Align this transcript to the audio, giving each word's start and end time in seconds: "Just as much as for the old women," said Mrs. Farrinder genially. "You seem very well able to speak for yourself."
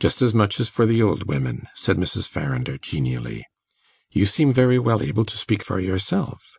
"Just 0.00 0.20
as 0.20 0.34
much 0.34 0.58
as 0.58 0.68
for 0.68 0.84
the 0.84 1.00
old 1.00 1.28
women," 1.28 1.68
said 1.72 1.96
Mrs. 1.96 2.28
Farrinder 2.28 2.76
genially. 2.76 3.44
"You 4.10 4.26
seem 4.26 4.52
very 4.52 4.80
well 4.80 5.00
able 5.00 5.24
to 5.24 5.36
speak 5.38 5.62
for 5.62 5.78
yourself." 5.78 6.54